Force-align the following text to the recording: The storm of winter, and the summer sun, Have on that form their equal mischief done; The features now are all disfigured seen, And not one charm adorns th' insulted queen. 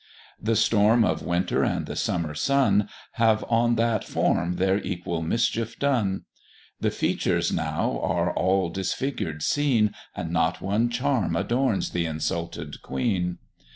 The 0.41 0.55
storm 0.55 1.05
of 1.05 1.21
winter, 1.21 1.63
and 1.63 1.85
the 1.85 1.95
summer 1.95 2.33
sun, 2.33 2.89
Have 3.21 3.45
on 3.47 3.75
that 3.75 4.03
form 4.03 4.55
their 4.55 4.79
equal 4.79 5.21
mischief 5.21 5.77
done; 5.77 6.23
The 6.79 6.89
features 6.89 7.51
now 7.51 7.99
are 8.01 8.33
all 8.33 8.69
disfigured 8.71 9.43
seen, 9.43 9.93
And 10.15 10.31
not 10.31 10.59
one 10.59 10.89
charm 10.89 11.35
adorns 11.35 11.91
th' 11.91 11.97
insulted 11.97 12.81
queen. 12.81 13.37